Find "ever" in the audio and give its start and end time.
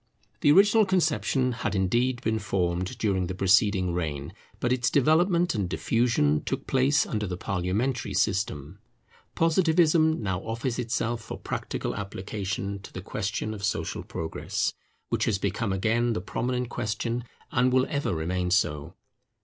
17.87-18.11